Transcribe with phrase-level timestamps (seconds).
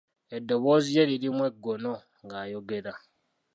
[0.37, 1.93] Eddoboozi lye lirimu eggono
[2.25, 2.93] ng'ayogera.